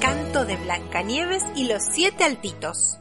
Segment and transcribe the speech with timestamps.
[0.00, 2.98] cuento de Blancanieves y los siete altitos.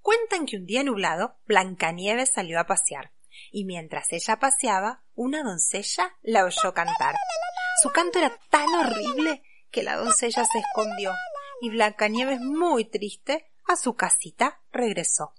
[0.00, 3.12] Cuentan que un día nublado, Blancanieves salió a pasear,
[3.52, 7.14] y mientras ella paseaba, una doncella la oyó cantar.
[7.82, 11.12] Su canto era tan horrible que la doncella se escondió,
[11.60, 15.34] y Blancanieves, muy triste, a su casita regresó.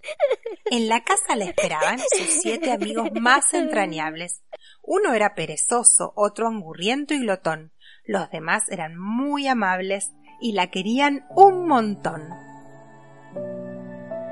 [0.65, 4.43] En la casa la esperaban sus siete amigos más entrañables.
[4.83, 7.71] Uno era perezoso, otro angurriento y glotón.
[8.07, 12.21] Los demás eran muy amables y la querían un montón.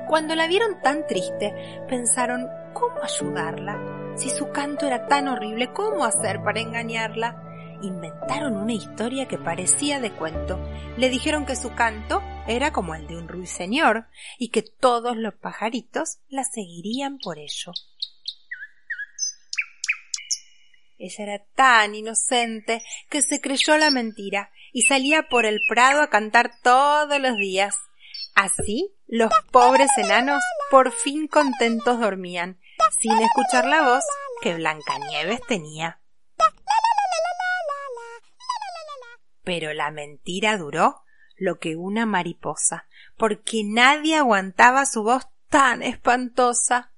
[0.08, 1.54] Cuando la vieron tan triste,
[1.88, 4.14] pensaron cómo ayudarla.
[4.16, 7.40] Si su canto era tan horrible, ¿cómo hacer para engañarla?
[7.82, 10.60] Inventaron una historia que parecía de cuento.
[10.96, 14.06] Le dijeron que su canto era como el de un ruiseñor
[14.38, 17.72] y que todos los pajaritos la seguirían por ello.
[20.98, 26.08] Ella era tan inocente que se creyó la mentira y salía por el prado a
[26.08, 27.76] cantar todos los días.
[28.34, 32.60] Así, los pobres enanos por fin contentos dormían,
[33.00, 34.04] sin escuchar la voz
[34.42, 36.00] que Blancanieves tenía.
[39.44, 41.02] Pero la mentira duró
[41.36, 42.86] lo que una mariposa,
[43.16, 46.92] porque nadie aguantaba su voz tan espantosa.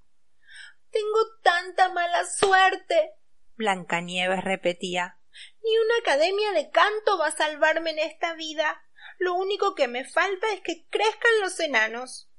[0.91, 3.12] Tengo tanta mala suerte,
[3.56, 5.18] Blancanieves repetía.
[5.62, 8.82] Ni una academia de canto va a salvarme en esta vida.
[9.18, 12.30] Lo único que me falta es que crezcan los enanos.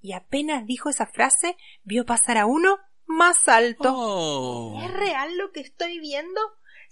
[0.00, 3.92] Y apenas dijo esa frase, vio pasar a uno más alto.
[3.94, 4.80] Oh.
[4.82, 6.40] ¿Es real lo que estoy viendo?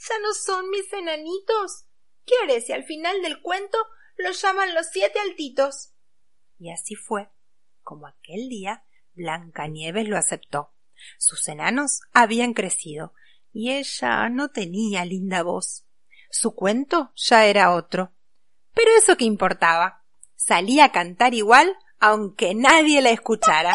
[0.09, 1.87] ¿Ya no son mis enanitos?
[2.27, 3.79] ¿Qué haré si al final del cuento
[4.17, 5.95] los llaman los siete altitos?
[6.59, 7.31] Y así fue,
[7.83, 10.73] como aquel día Blancanieves lo aceptó.
[11.19, 13.15] Sus enanos habían crecido
[13.53, 15.85] y ella no tenía linda voz.
[16.31, 18.13] Su cuento ya era otro.
[18.75, 20.05] Pero eso qué importaba.
[20.37, 23.75] Salía a cantar igual aunque nadie la escuchara.